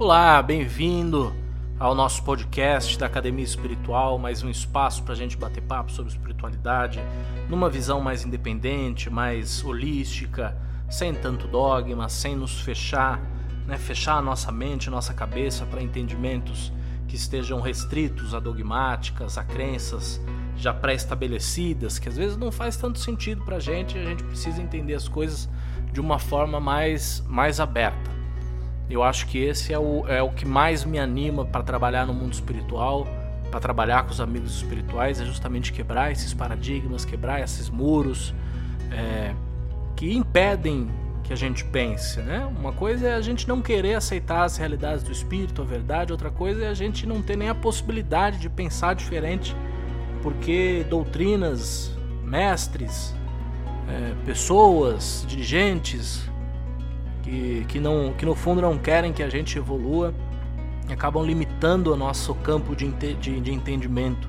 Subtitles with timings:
[0.00, 1.30] Olá, bem-vindo
[1.78, 6.10] ao nosso podcast da Academia Espiritual, mais um espaço para a gente bater papo sobre
[6.10, 6.98] espiritualidade,
[7.50, 10.56] numa visão mais independente, mais holística,
[10.88, 13.20] sem tanto dogma, sem nos fechar,
[13.66, 16.72] né, fechar a nossa mente, a nossa cabeça para entendimentos
[17.06, 20.18] que estejam restritos a dogmáticas, a crenças
[20.56, 24.24] já pré-estabelecidas, que às vezes não faz tanto sentido para a gente e a gente
[24.24, 25.46] precisa entender as coisas
[25.92, 28.19] de uma forma mais, mais aberta.
[28.90, 32.12] Eu acho que esse é o, é o que mais me anima para trabalhar no
[32.12, 33.06] mundo espiritual,
[33.50, 38.34] para trabalhar com os amigos espirituais, é justamente quebrar esses paradigmas, quebrar esses muros
[38.90, 39.34] é,
[39.96, 40.88] que impedem
[41.24, 42.44] que a gente pense, né?
[42.58, 46.28] Uma coisa é a gente não querer aceitar as realidades do espírito, a verdade, outra
[46.28, 49.54] coisa é a gente não ter nem a possibilidade de pensar diferente,
[50.22, 53.14] porque doutrinas, mestres,
[53.88, 56.28] é, pessoas, dirigentes,
[57.22, 60.14] que, que, não, que no fundo não querem que a gente evolua
[60.88, 64.28] e acabam limitando o nosso campo de, de, de entendimento.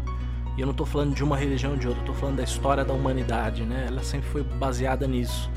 [0.58, 2.84] E eu não estou falando de uma religião ou de outra, estou falando da história
[2.84, 3.86] da humanidade, né?
[3.88, 5.50] Ela sempre foi baseada nisso,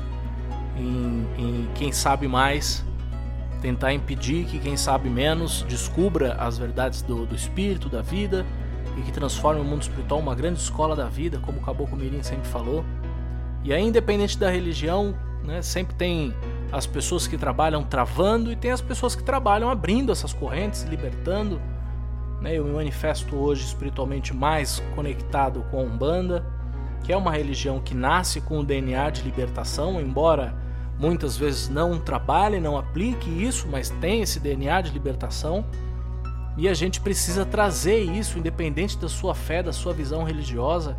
[0.77, 2.85] em, em quem sabe mais,
[3.61, 8.45] tentar impedir que quem sabe menos descubra as verdades do, do espírito, da vida
[8.97, 12.23] e que transforme o mundo espiritual uma grande escola da vida, como o Caboclo Mirim
[12.23, 12.85] sempre falou.
[13.63, 16.33] E aí, independente da religião, né, sempre tem
[16.71, 21.61] as pessoas que trabalham travando e tem as pessoas que trabalham abrindo essas correntes, libertando.
[22.41, 22.55] Né?
[22.55, 26.45] Eu me manifesto hoje espiritualmente mais conectado com a Umbanda,
[27.03, 30.55] que é uma religião que nasce com o DNA de libertação, embora
[30.97, 35.65] muitas vezes não trabalhe, não aplique isso, mas tem esse DNA de libertação.
[36.57, 40.97] E a gente precisa trazer isso, independente da sua fé, da sua visão religiosa,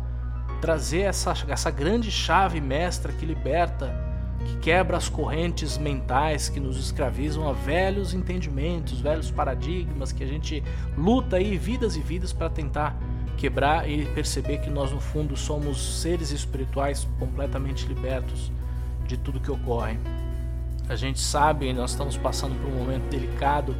[0.61, 4.06] trazer essa, essa grande chave mestra que liberta
[4.45, 10.27] que quebra as correntes mentais que nos escravizam a velhos entendimentos, velhos paradigmas que a
[10.27, 10.63] gente
[10.97, 12.97] luta aí vidas e vidas para tentar
[13.37, 18.51] quebrar e perceber que nós no fundo somos seres espirituais completamente libertos
[19.05, 19.97] de tudo que ocorre.
[20.89, 23.75] A gente sabe, nós estamos passando por um momento delicado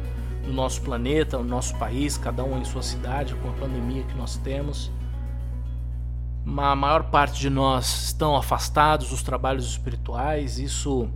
[0.46, 4.14] no nosso planeta, no nosso país, cada um em sua cidade, com a pandemia que
[4.14, 4.90] nós temos
[6.56, 11.08] a maior parte de nós estão afastados dos trabalhos espirituais, isso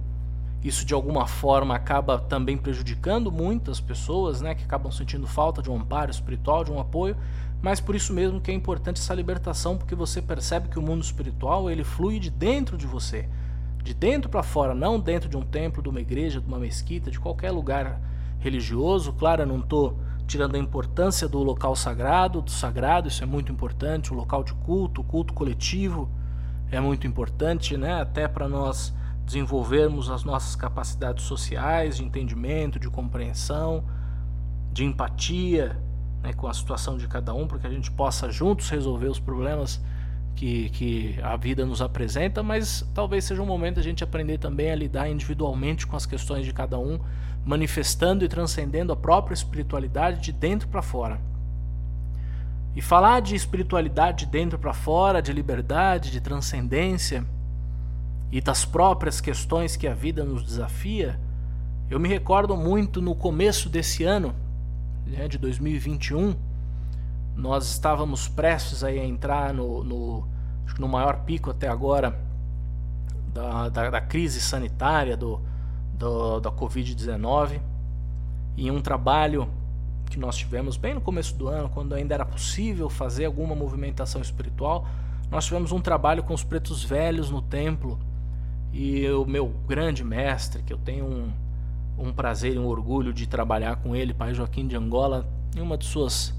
[0.63, 5.69] isso de alguma forma acaba também prejudicando muitas pessoas, né, que acabam sentindo falta de
[5.69, 7.17] um amparo espiritual, de um apoio,
[7.61, 11.03] mas por isso mesmo que é importante essa libertação, porque você percebe que o mundo
[11.03, 13.29] espiritual, ele flui de dentro de você,
[13.83, 17.11] de dentro para fora, não dentro de um templo, de uma igreja, de uma mesquita,
[17.11, 18.01] de qualquer lugar
[18.39, 19.13] religioso.
[19.13, 19.99] Claro, eu não estou
[20.33, 24.55] tirando a importância do local sagrado, do sagrado, isso é muito importante, o local de
[24.55, 26.09] culto, o culto coletivo
[26.71, 28.01] é muito importante, né?
[28.01, 28.95] Até para nós
[29.27, 33.85] desenvolvermos as nossas capacidades sociais, de entendimento, de compreensão,
[34.73, 35.79] de empatia
[36.23, 39.21] né, com a situação de cada um, para que a gente possa juntos resolver os
[39.21, 39.83] problemas
[40.35, 44.71] que, que a vida nos apresenta, mas talvez seja um momento a gente aprender também
[44.71, 46.99] a lidar individualmente com as questões de cada um
[47.45, 51.21] manifestando e transcendendo a própria espiritualidade de dentro para fora.
[52.75, 57.25] E falar de espiritualidade de dentro para fora, de liberdade, de transcendência
[58.31, 61.21] e das próprias questões que a vida nos desafia,
[61.91, 64.35] eu me recordo muito no começo desse ano,
[65.07, 66.35] né, de 2021,
[67.35, 70.29] nós estávamos prestes a entrar no, no,
[70.79, 72.19] no maior pico até agora
[73.33, 75.41] da, da, da crise sanitária, do,
[75.95, 77.61] do, da Covid-19
[78.57, 79.49] e um trabalho
[80.11, 84.21] que nós tivemos bem no começo do ano, quando ainda era possível fazer alguma movimentação
[84.21, 84.87] espiritual,
[85.31, 87.99] nós tivemos um trabalho com os pretos velhos no templo.
[88.71, 91.33] E o meu grande mestre, que eu tenho um,
[91.97, 95.27] um prazer e um orgulho de trabalhar com ele, Pai Joaquim de Angola,
[95.57, 96.35] em uma de suas,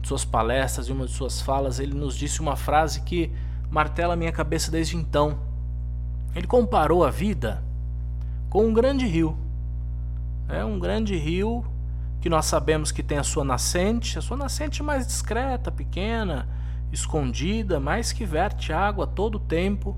[0.00, 3.32] de suas palestras, em uma de suas falas, ele nos disse uma frase que
[3.70, 5.38] martela minha cabeça desde então.
[6.34, 7.62] Ele comparou a vida
[8.48, 9.36] com um grande rio.
[10.48, 11.64] É um grande rio
[12.20, 16.48] que nós sabemos que tem a sua nascente, a sua nascente mais discreta, pequena,
[16.90, 19.96] escondida, mas que verte água todo tempo,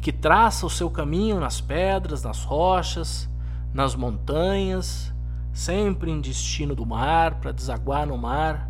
[0.00, 3.28] que traça o seu caminho nas pedras, nas rochas,
[3.74, 5.12] nas montanhas,
[5.52, 8.69] sempre em destino do mar, para desaguar no mar.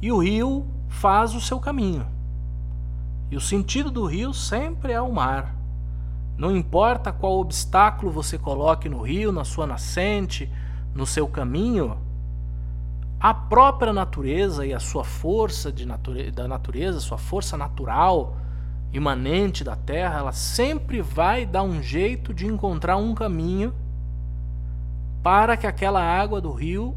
[0.00, 2.06] E o rio faz o seu caminho.
[3.30, 5.54] E o sentido do rio sempre é o mar.
[6.36, 10.50] Não importa qual obstáculo você coloque no rio, na sua nascente,
[10.94, 11.98] no seu caminho,
[13.20, 18.34] a própria natureza e a sua força de nature da natureza, sua força natural,
[18.92, 23.74] imanente da terra, ela sempre vai dar um jeito de encontrar um caminho
[25.22, 26.96] para que aquela água do rio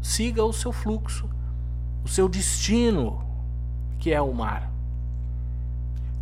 [0.00, 1.28] siga o seu fluxo,
[2.04, 3.24] o seu destino,
[3.98, 4.70] que é o mar.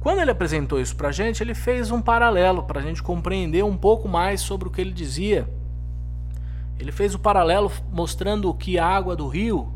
[0.01, 3.65] Quando ele apresentou isso para a gente, ele fez um paralelo para a gente compreender
[3.65, 5.49] um pouco mais sobre o que ele dizia.
[6.79, 9.73] Ele fez o paralelo mostrando que a água do rio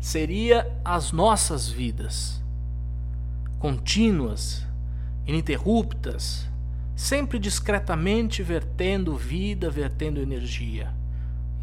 [0.00, 2.42] seria as nossas vidas,
[3.58, 4.66] contínuas,
[5.26, 6.48] ininterruptas,
[6.96, 11.01] sempre discretamente vertendo vida, vertendo energia.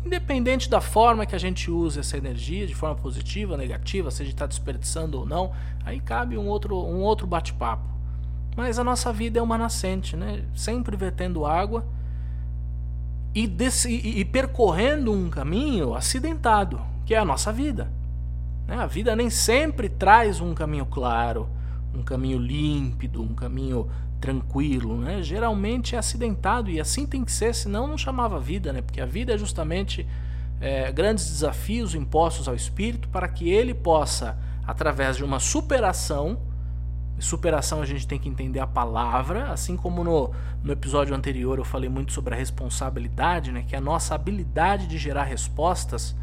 [0.05, 4.25] Independente da forma que a gente use essa energia, de forma positiva negativa, se a
[4.25, 5.51] gente está desperdiçando ou não,
[5.83, 7.83] aí cabe um outro, um outro bate-papo.
[8.55, 10.43] Mas a nossa vida é uma nascente, né?
[10.55, 11.85] sempre vertendo água
[13.33, 17.91] e, desse, e, e percorrendo um caminho acidentado, que é a nossa vida.
[18.67, 18.75] Né?
[18.75, 21.49] A vida nem sempre traz um caminho claro,
[21.93, 25.23] um caminho límpido, um caminho tranquilo, né?
[25.23, 28.81] Geralmente é acidentado e assim tem que ser, senão não chamava vida, né?
[28.81, 30.07] Porque a vida é justamente
[30.59, 34.37] é, grandes desafios impostos ao espírito para que ele possa,
[34.67, 36.39] através de uma superação,
[37.17, 40.31] superação a gente tem que entender a palavra, assim como no,
[40.63, 43.63] no episódio anterior eu falei muito sobre a responsabilidade, né?
[43.67, 46.15] Que é a nossa habilidade de gerar respostas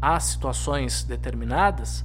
[0.00, 2.04] a situações determinadas,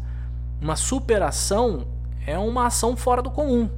[0.61, 1.87] uma superação
[2.25, 3.69] é uma ação fora do comum.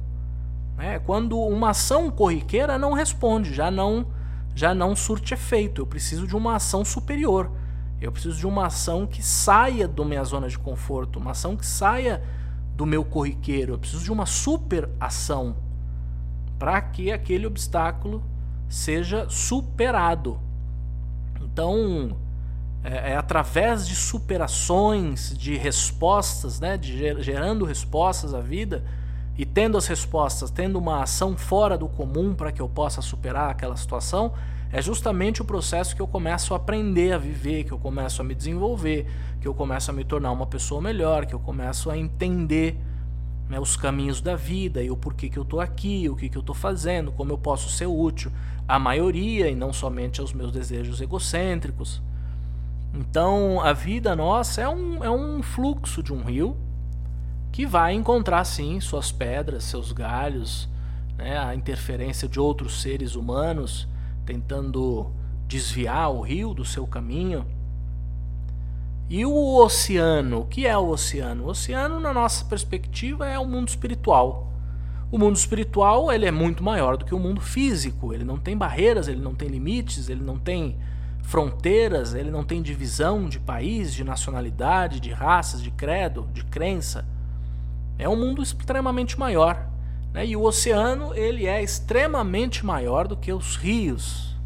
[0.80, 0.98] Né?
[0.98, 4.06] Quando uma ação corriqueira não responde, já não,
[4.54, 5.82] já não surte efeito.
[5.82, 7.52] Eu preciso de uma ação superior.
[8.00, 11.66] Eu preciso de uma ação que saia da minha zona de conforto, uma ação que
[11.66, 12.22] saia
[12.74, 13.74] do meu corriqueiro.
[13.74, 15.54] Eu preciso de uma super ação
[16.58, 18.24] para que aquele obstáculo
[18.66, 20.40] seja superado.
[21.42, 22.16] Então,
[22.82, 28.82] é, é, através de superações, de respostas, né, de gerando respostas à vida
[29.40, 33.48] e tendo as respostas, tendo uma ação fora do comum para que eu possa superar
[33.48, 34.34] aquela situação,
[34.70, 38.24] é justamente o processo que eu começo a aprender a viver, que eu começo a
[38.24, 39.06] me desenvolver,
[39.40, 42.78] que eu começo a me tornar uma pessoa melhor, que eu começo a entender
[43.48, 46.36] né, os caminhos da vida e o porquê que eu estou aqui, o que, que
[46.36, 48.30] eu estou fazendo, como eu posso ser útil
[48.68, 52.02] à maioria e não somente aos meus desejos egocêntricos.
[52.92, 56.58] Então a vida nossa é um, é um fluxo de um rio
[57.52, 60.68] que vai encontrar sim suas pedras, seus galhos,
[61.16, 63.88] né, a interferência de outros seres humanos
[64.24, 65.10] tentando
[65.46, 67.44] desviar o rio do seu caminho.
[69.08, 71.44] E o oceano, o que é o oceano?
[71.44, 74.52] O oceano, na nossa perspectiva, é o mundo espiritual.
[75.10, 78.14] O mundo espiritual ele é muito maior do que o mundo físico.
[78.14, 80.78] Ele não tem barreiras, ele não tem limites, ele não tem
[81.22, 87.04] fronteiras, ele não tem divisão de país, de nacionalidade, de raças, de credo, de crença.
[88.02, 89.68] É um mundo extremamente maior.
[90.12, 90.26] Né?
[90.26, 94.36] E o oceano ele é extremamente maior do que os rios.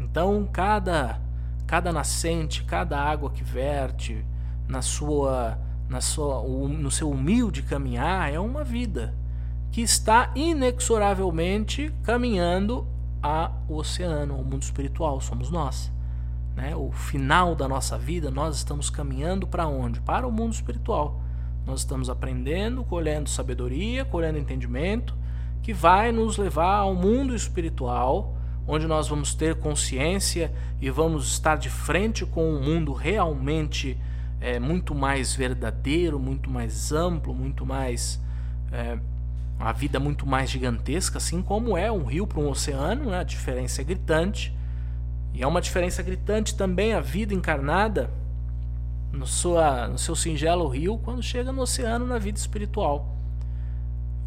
[0.00, 1.20] Então, cada,
[1.66, 4.24] cada nascente, cada água que verte
[4.66, 5.58] na sua,
[5.88, 9.14] na sua, no seu humilde caminhar é uma vida
[9.70, 12.86] que está inexoravelmente caminhando
[13.22, 15.92] ao oceano, ao mundo espiritual, somos nós
[16.60, 20.00] né, o final da nossa vida, nós estamos caminhando para onde?
[20.00, 21.19] Para o mundo espiritual.
[21.66, 25.14] Nós estamos aprendendo, colhendo sabedoria, colhendo entendimento,
[25.62, 31.56] que vai nos levar ao mundo espiritual, onde nós vamos ter consciência e vamos estar
[31.56, 33.98] de frente com um mundo realmente
[34.40, 38.20] é, muito mais verdadeiro, muito mais amplo, muito mais.
[38.72, 38.98] É,
[39.58, 43.18] uma vida muito mais gigantesca, assim como é um rio para um oceano, né?
[43.18, 44.56] a diferença é gritante.
[45.34, 48.10] E é uma diferença gritante também a vida encarnada
[49.12, 53.16] no, sua, no seu singelo rio quando chega no oceano na vida espiritual.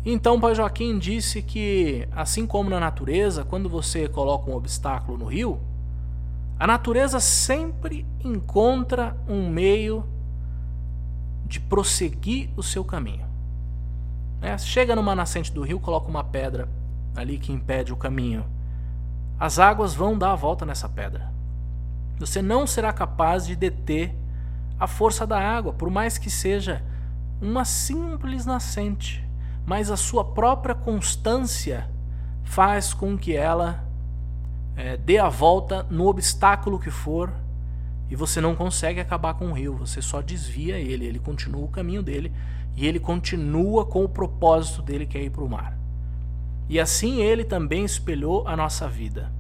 [0.06, 5.26] Então, Pai Joaquim disse que, assim como na natureza, quando você coloca um obstáculo no
[5.26, 5.60] rio,
[6.60, 10.06] a natureza sempre encontra um meio
[11.46, 13.26] de prosseguir o seu caminho.
[14.42, 14.58] Né?
[14.58, 16.68] Chega numa nascente do rio, coloca uma pedra
[17.16, 18.44] ali que impede o caminho
[19.40, 21.30] as águas vão dar a volta nessa pedra.
[22.18, 24.16] Você não será capaz de deter
[24.80, 26.84] a força da água, por mais que seja
[27.42, 29.28] uma simples nascente,
[29.66, 31.90] mas a sua própria constância
[32.44, 33.86] faz com que ela
[34.76, 37.32] é, dê a volta no obstáculo que for
[38.10, 41.70] e você não consegue acabar com o rio, você só desvia ele, ele continua o
[41.70, 42.32] caminho dele
[42.76, 45.78] e ele continua com o propósito dele que é ir para o mar.
[46.68, 49.32] E assim ele também espelhou a nossa vida.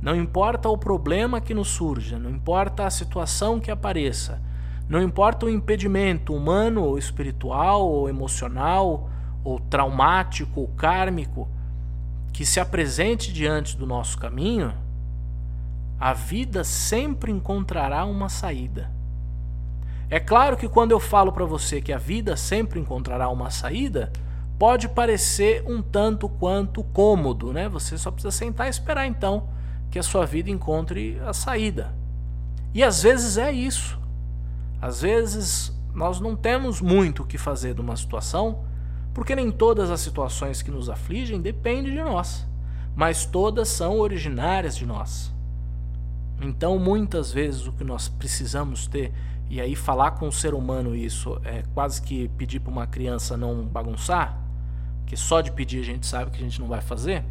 [0.00, 4.40] Não importa o problema que nos surja, não importa a situação que apareça,
[4.90, 9.08] não importa o impedimento humano ou espiritual ou emocional
[9.44, 11.48] ou traumático ou kármico
[12.32, 14.74] que se apresente diante do nosso caminho,
[15.96, 18.90] a vida sempre encontrará uma saída.
[20.08, 24.12] É claro que quando eu falo para você que a vida sempre encontrará uma saída,
[24.58, 27.68] pode parecer um tanto quanto cômodo, né?
[27.68, 29.50] Você só precisa sentar e esperar então
[29.88, 31.94] que a sua vida encontre a saída.
[32.74, 33.99] E às vezes é isso.
[34.80, 38.64] Às vezes nós não temos muito o que fazer de uma situação,
[39.12, 42.46] porque nem todas as situações que nos afligem dependem de nós,
[42.94, 45.34] mas todas são originárias de nós.
[46.40, 49.12] Então, muitas vezes o que nós precisamos ter,
[49.50, 53.36] e aí falar com o ser humano isso é quase que pedir para uma criança
[53.36, 54.40] não bagunçar,
[55.04, 57.24] que só de pedir a gente sabe que a gente não vai fazer.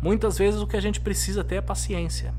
[0.00, 2.34] Muitas vezes o que a gente precisa ter é paciência.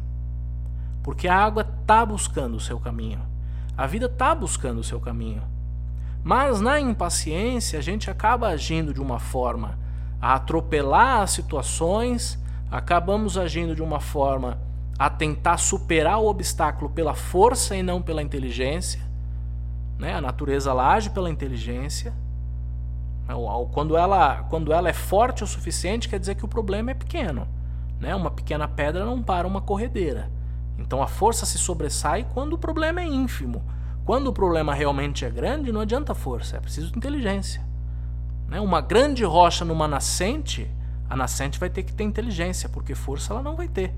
[1.01, 3.34] Porque a água está buscando o seu caminho.
[3.77, 5.43] A vida está buscando o seu caminho.
[6.23, 9.77] Mas na impaciência a gente acaba agindo de uma forma
[10.21, 12.39] a atropelar as situações,
[12.71, 14.57] acabamos agindo de uma forma
[14.97, 19.01] a tentar superar o obstáculo pela força e não pela inteligência.
[19.99, 20.15] Né?
[20.15, 22.13] A natureza ela age pela inteligência.
[23.71, 27.47] Quando ela, quando ela é forte o suficiente, quer dizer que o problema é pequeno.
[27.99, 28.15] Né?
[28.15, 30.31] Uma pequena pedra não para uma corredeira.
[30.77, 33.63] Então a força se sobressai quando o problema é ínfimo.
[34.05, 37.65] Quando o problema realmente é grande, não adianta força, é preciso inteligência.
[38.47, 38.59] Né?
[38.59, 40.69] Uma grande rocha numa nascente,
[41.09, 43.93] a nascente vai ter que ter inteligência, porque força ela não vai ter.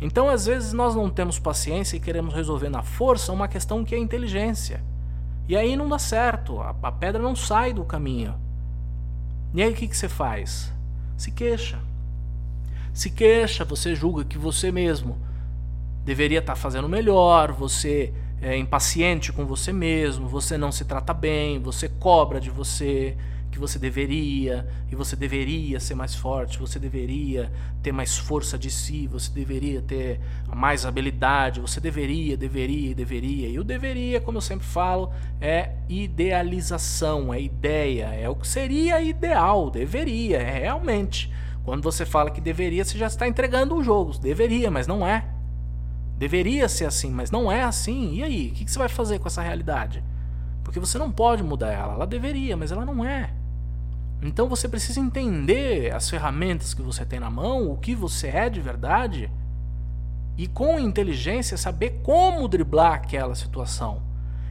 [0.00, 3.94] Então, às vezes, nós não temos paciência e queremos resolver na força uma questão que
[3.94, 4.82] é inteligência.
[5.48, 8.34] E aí não dá certo, a, a pedra não sai do caminho.
[9.54, 10.72] E aí o que, que você faz?
[11.16, 11.78] Se queixa.
[12.92, 15.16] Se queixa, você julga que você mesmo
[16.06, 21.58] deveria estar fazendo melhor, você é impaciente com você mesmo, você não se trata bem,
[21.58, 23.16] você cobra de você,
[23.50, 27.50] que você deveria, e você deveria ser mais forte, você deveria
[27.82, 30.20] ter mais força de si, você deveria ter
[30.54, 33.48] mais habilidade, você deveria, deveria, deveria.
[33.48, 35.10] E o deveria, como eu sempre falo,
[35.40, 41.32] é idealização, é ideia, é o que seria ideal, deveria, é realmente.
[41.64, 44.16] Quando você fala que deveria, você já está entregando o jogo.
[44.20, 45.35] Deveria, mas não é.
[46.16, 48.14] Deveria ser assim, mas não é assim.
[48.14, 48.48] E aí?
[48.48, 50.02] O que você vai fazer com essa realidade?
[50.64, 51.94] Porque você não pode mudar ela.
[51.94, 53.32] Ela deveria, mas ela não é.
[54.22, 58.48] Então você precisa entender as ferramentas que você tem na mão, o que você é
[58.48, 59.30] de verdade,
[60.38, 64.02] e com inteligência saber como driblar aquela situação.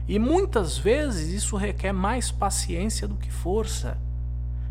[0.08, 3.98] E muitas vezes isso requer mais paciência do que força.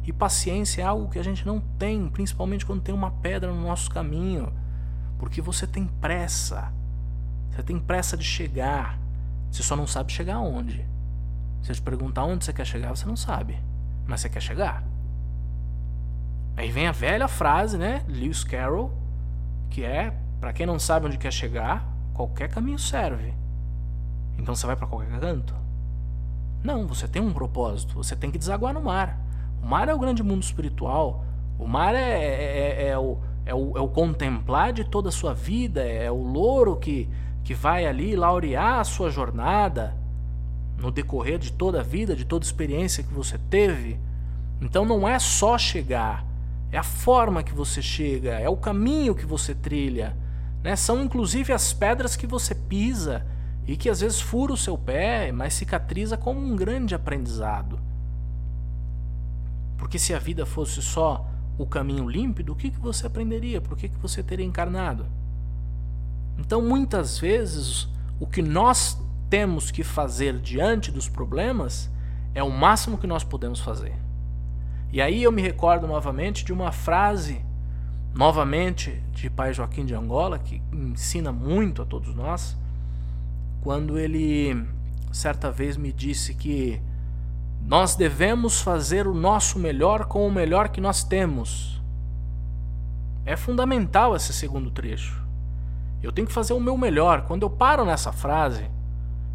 [0.05, 3.61] E paciência é algo que a gente não tem, principalmente quando tem uma pedra no
[3.61, 4.53] nosso caminho,
[5.17, 6.71] porque você tem pressa.
[7.55, 9.00] Você tem pressa de chegar.
[9.50, 10.85] Você só não sabe chegar aonde.
[11.62, 13.57] Se eu te perguntar onde você quer chegar, você não sabe
[14.07, 14.83] mas você quer chegar.
[16.55, 18.91] Aí vem a velha frase, né, Lewis Carroll,
[19.69, 23.33] que é, para quem não sabe onde quer chegar, qualquer caminho serve.
[24.38, 25.53] Então você vai para qualquer canto?
[26.63, 29.19] Não, você tem um propósito, você tem que desaguar no mar.
[29.62, 31.25] O mar é o grande mundo espiritual,
[31.59, 35.12] o mar é, é, é, é o, é, o, é o contemplar de toda a
[35.12, 37.09] sua vida, é o louro que,
[37.45, 39.95] que vai ali laurear a sua jornada
[40.79, 43.99] no decorrer de toda a vida, de toda a experiência que você teve.
[44.59, 46.25] Então não é só chegar,
[46.71, 50.17] é a forma que você chega, é o caminho que você trilha.
[50.63, 50.75] Né?
[50.75, 53.23] São inclusive as pedras que você pisa
[53.67, 57.79] e que às vezes fura o seu pé, mas cicatriza como um grande aprendizado.
[59.77, 63.61] Porque se a vida fosse só o caminho límpido, o que, que você aprenderia?
[63.61, 65.05] Por que, que você teria encarnado?
[66.37, 67.87] Então, muitas vezes,
[68.19, 68.97] o que nós
[69.29, 71.89] temos que fazer diante dos problemas
[72.33, 73.93] é o máximo que nós podemos fazer.
[74.91, 77.43] E aí eu me recordo novamente de uma frase,
[78.13, 82.55] novamente, de Pai Joaquim de Angola, que ensina muito a todos nós,
[83.61, 84.65] quando ele
[85.11, 86.81] certa vez me disse que
[87.61, 91.81] nós devemos fazer o nosso melhor com o melhor que nós temos.
[93.25, 95.25] É fundamental esse segundo trecho.
[96.05, 97.24] Eu tenho que fazer o meu melhor.
[97.24, 98.69] Quando eu paro nessa frase,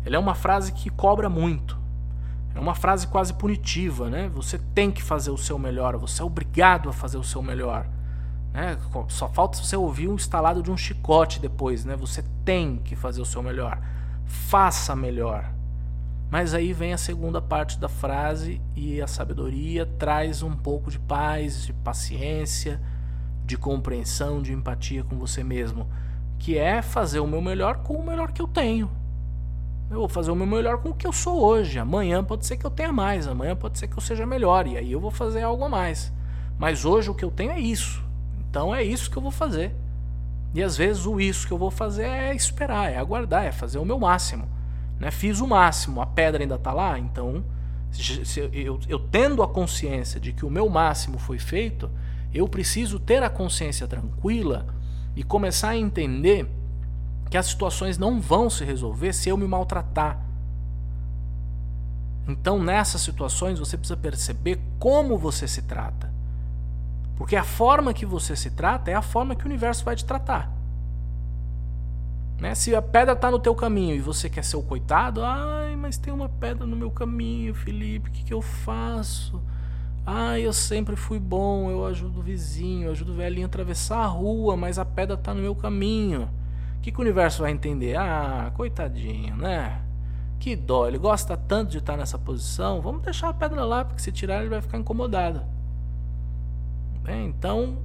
[0.04, 1.76] ela é uma frase que cobra muito.
[2.54, 4.28] É uma frase quase punitiva, né?
[4.34, 7.86] Você tem que fazer o seu melhor, você é obrigado a fazer o seu melhor.
[8.52, 8.76] Né?
[9.08, 11.96] Só falta você ouvir o instalado de um chicote depois, né?
[11.96, 13.80] Você tem que fazer o seu melhor.
[14.24, 15.52] Faça melhor.
[16.30, 20.98] Mas aí vem a segunda parte da frase e a sabedoria traz um pouco de
[20.98, 22.80] paz, de paciência,
[23.44, 25.88] de compreensão, de empatia com você mesmo,
[26.40, 28.90] que é fazer o meu melhor com o melhor que eu tenho.
[29.90, 31.78] Eu vou fazer o meu melhor com o que eu sou hoje.
[31.78, 34.78] Amanhã pode ser que eu tenha mais, amanhã pode ser que eu seja melhor, e
[34.78, 36.10] aí eu vou fazer algo a mais.
[36.58, 38.02] Mas hoje o que eu tenho é isso.
[38.48, 39.74] Então é isso que eu vou fazer.
[40.54, 43.78] E às vezes o isso que eu vou fazer é esperar, é aguardar, é fazer
[43.78, 44.48] o meu máximo.
[44.98, 45.10] Né?
[45.10, 47.44] Fiz o máximo, a pedra ainda está lá, então
[48.52, 51.90] eu, eu tendo a consciência de que o meu máximo foi feito,
[52.32, 54.66] eu preciso ter a consciência tranquila
[55.20, 56.50] e começar a entender
[57.28, 60.18] que as situações não vão se resolver se eu me maltratar.
[62.26, 66.10] Então, nessas situações, você precisa perceber como você se trata.
[67.18, 70.06] Porque a forma que você se trata é a forma que o universo vai te
[70.06, 70.50] tratar.
[72.40, 72.54] Né?
[72.54, 75.98] Se a pedra está no teu caminho e você quer ser o coitado, ai, mas
[75.98, 79.38] tem uma pedra no meu caminho, Felipe, o que, que eu faço?
[80.04, 83.98] Ai, eu sempre fui bom, eu ajudo o vizinho, eu ajudo o velhinho a atravessar
[83.98, 86.28] a rua, mas a pedra está no meu caminho.
[86.78, 87.96] O que, que o universo vai entender?
[87.96, 89.82] Ah, coitadinho, né?
[90.38, 94.00] Que dó, ele gosta tanto de estar nessa posição, vamos deixar a pedra lá, porque
[94.02, 95.42] se tirar ele vai ficar incomodado.
[97.02, 97.78] Bem, então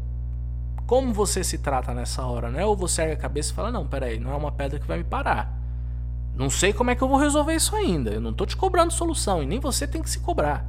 [0.85, 2.65] como você se trata nessa hora, né?
[2.65, 4.99] Ou você ergue a cabeça e fala: Não, peraí, não é uma pedra que vai
[4.99, 5.51] me parar.
[6.35, 8.11] Não sei como é que eu vou resolver isso ainda.
[8.11, 10.65] Eu não estou te cobrando solução e nem você tem que se cobrar.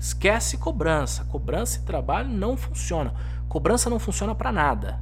[0.00, 1.24] Esquece cobrança.
[1.26, 3.12] Cobrança e trabalho não funciona.
[3.50, 4.98] Cobrança não funciona para nada.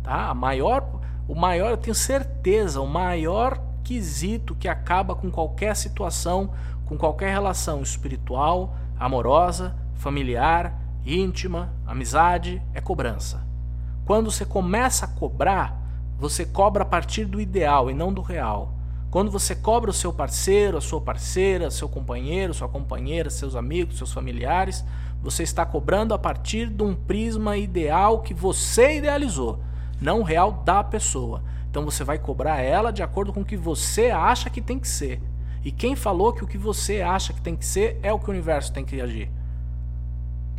[0.00, 0.30] Tá?
[0.30, 6.52] A maior, o maior, eu tenho certeza, o maior quesito que acaba com qualquer situação,
[6.86, 13.44] com qualquer relação espiritual, amorosa, familiar, íntima, amizade, é cobrança.
[14.04, 15.76] Quando você começa a cobrar,
[16.16, 18.72] você cobra a partir do ideal e não do real.
[19.10, 23.98] Quando você cobra o seu parceiro, a sua parceira, seu companheiro, sua companheira, seus amigos,
[23.98, 24.84] seus familiares,
[25.20, 29.60] você está cobrando a partir de um prisma ideal que você idealizou,
[30.00, 31.42] não real da pessoa.
[31.68, 34.88] Então você vai cobrar ela de acordo com o que você acha que tem que
[34.88, 35.20] ser.
[35.64, 38.28] E quem falou que o que você acha que tem que ser é o que
[38.28, 39.30] o universo tem que agir?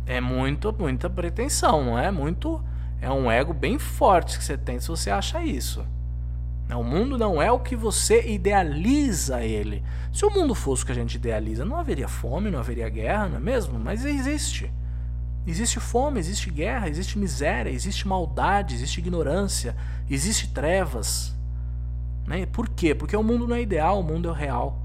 [0.06, 2.10] é muito, muita pretensão, não é?
[2.10, 2.62] Muito.
[3.00, 5.84] É um ego bem forte que você tem se você acha isso.
[6.70, 9.84] O mundo não é o que você idealiza ele.
[10.12, 13.28] Se o mundo fosse o que a gente idealiza, não haveria fome, não haveria guerra,
[13.28, 13.78] não é mesmo?
[13.78, 14.72] Mas existe.
[15.46, 19.76] Existe fome, existe guerra, existe miséria, existe maldade, existe ignorância,
[20.08, 21.34] existe trevas.
[22.26, 22.46] Né?
[22.46, 22.94] Por quê?
[22.94, 24.78] Porque o mundo não é ideal, o mundo é o real.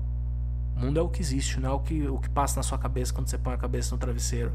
[0.75, 2.77] O mundo é o que existe, não é o que, o que passa na sua
[2.77, 4.51] cabeça quando você põe a cabeça no travesseiro.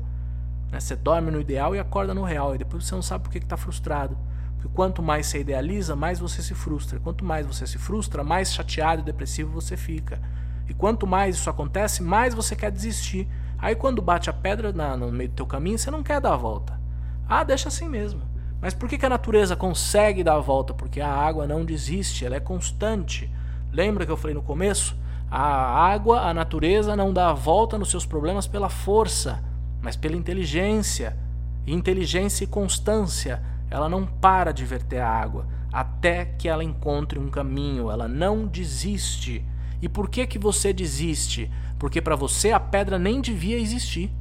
[0.70, 0.80] Né?
[0.80, 3.38] Você dorme no ideal e acorda no real, e depois você não sabe por que
[3.38, 4.16] está frustrado.
[4.62, 7.00] Porque quanto mais você idealiza, mais você se frustra.
[7.00, 10.20] Quanto mais você se frustra, mais chateado e depressivo você fica.
[10.68, 13.28] E quanto mais isso acontece, mais você quer desistir.
[13.58, 16.34] Aí quando bate a pedra na, no meio do teu caminho, você não quer dar
[16.34, 16.80] a volta.
[17.28, 18.22] Ah, deixa assim mesmo.
[18.60, 20.72] Mas por que, que a natureza consegue dar a volta?
[20.72, 23.28] Porque a água não desiste, ela é constante.
[23.72, 24.96] Lembra que eu falei no começo?
[25.28, 29.42] A água, a natureza não dá a volta nos seus problemas pela força
[29.82, 31.18] mas pela inteligência.
[31.66, 33.42] E inteligência e constância,
[33.72, 38.46] ela não para de verter a água até que ela encontre um caminho, ela não
[38.46, 39.42] desiste.
[39.80, 41.50] E por que que você desiste?
[41.78, 44.12] Porque para você a pedra nem devia existir.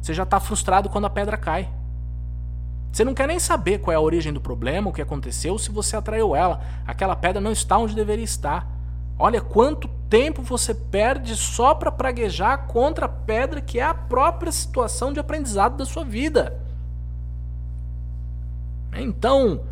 [0.00, 1.68] Você já está frustrado quando a pedra cai.
[2.92, 5.72] Você não quer nem saber qual é a origem do problema, o que aconteceu, se
[5.72, 6.62] você atraiu ela.
[6.86, 8.70] Aquela pedra não está onde deveria estar.
[9.18, 14.52] Olha quanto tempo você perde só para praguejar contra a pedra que é a própria
[14.52, 16.63] situação de aprendizado da sua vida.
[19.02, 19.64] Então,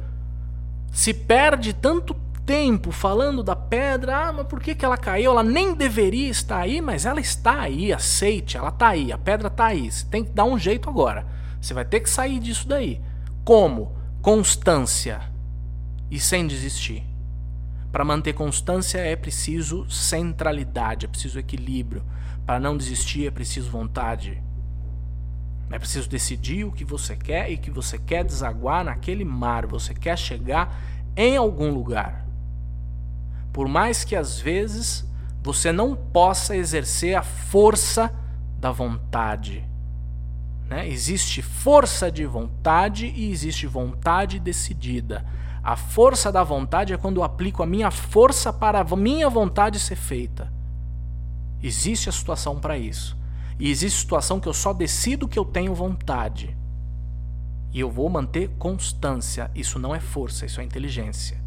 [0.92, 5.32] se perde tanto tempo falando da pedra, ah, mas por que, que ela caiu?
[5.32, 9.48] Ela nem deveria estar aí, mas ela está aí, aceite, ela está aí, a pedra
[9.48, 9.90] está aí.
[9.90, 11.26] Você tem que dar um jeito agora.
[11.61, 13.00] Você vai ter que sair disso daí.
[13.44, 13.96] Como?
[14.20, 15.20] Constância
[16.11, 17.04] e sem desistir.
[17.90, 22.02] Para manter constância é preciso centralidade, é preciso equilíbrio.
[22.44, 24.42] Para não desistir é preciso vontade.
[25.72, 29.94] É preciso decidir o que você quer e que você quer desaguar naquele mar, você
[29.94, 30.78] quer chegar
[31.16, 32.26] em algum lugar.
[33.54, 35.11] Por mais que às vezes
[35.42, 38.12] você não possa exercer a força
[38.61, 39.64] da vontade.
[40.68, 40.87] Né?
[40.88, 45.24] Existe força de vontade e existe vontade decidida.
[45.64, 49.80] A força da vontade é quando eu aplico a minha força para a minha vontade
[49.80, 50.52] ser feita.
[51.62, 53.21] Existe a situação para isso.
[53.62, 56.57] E existe situação que eu só decido que eu tenho vontade.
[57.72, 59.53] E eu vou manter constância.
[59.55, 61.40] Isso não é força, isso é inteligência.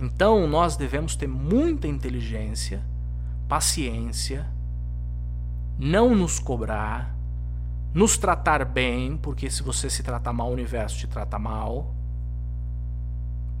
[0.00, 2.80] Então nós devemos ter muita inteligência,
[3.48, 4.46] paciência,
[5.76, 7.12] não nos cobrar,
[7.92, 11.92] nos tratar bem, porque se você se tratar mal, o universo te trata mal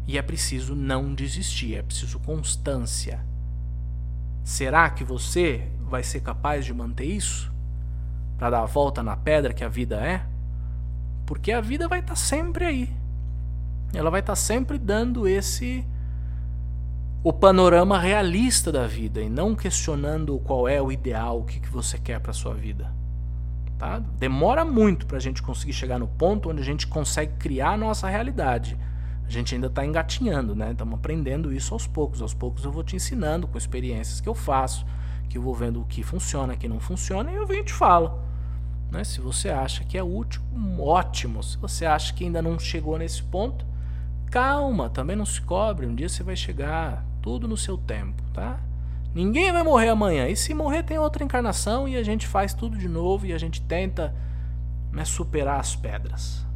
[0.06, 3.26] e é preciso não desistir, é preciso constância.
[4.48, 7.52] Será que você vai ser capaz de manter isso?
[8.38, 10.22] Para dar a volta na pedra que a vida é?
[11.26, 12.90] Porque a vida vai estar tá sempre aí.
[13.92, 15.86] ela vai estar tá sempre dando esse
[17.22, 21.68] o panorama realista da vida e não questionando qual é o ideal, o que, que
[21.68, 22.90] você quer para sua vida.
[23.76, 23.98] Tá?
[23.98, 27.76] Demora muito para a gente conseguir chegar no ponto onde a gente consegue criar a
[27.76, 28.78] nossa realidade.
[29.28, 30.72] A gente ainda está engatinhando, né?
[30.72, 32.22] Estamos aprendendo isso aos poucos.
[32.22, 34.86] Aos poucos eu vou te ensinando com experiências que eu faço,
[35.28, 37.74] que eu vou vendo o que funciona, o que não funciona, e eu venho te
[37.74, 38.22] falo.
[38.90, 39.04] Né?
[39.04, 40.40] Se você acha que é útil,
[40.78, 41.42] ótimo.
[41.42, 43.66] Se você acha que ainda não chegou nesse ponto,
[44.30, 45.84] calma, também não se cobre.
[45.86, 48.58] Um dia você vai chegar, tudo no seu tempo, tá?
[49.14, 50.26] Ninguém vai morrer amanhã.
[50.26, 53.38] E se morrer, tem outra encarnação e a gente faz tudo de novo e a
[53.38, 54.14] gente tenta
[54.90, 56.47] né, superar as pedras.